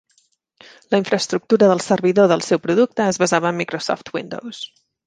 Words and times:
La 0.93 0.97
infraestructura 1.01 1.69
del 1.73 1.83
servidor 1.89 2.33
del 2.33 2.45
seu 2.49 2.63
producte 2.67 3.11
es 3.13 3.25
basava 3.27 3.55
en 3.55 3.63
Microsoft 3.65 4.15
Windows. 4.19 4.69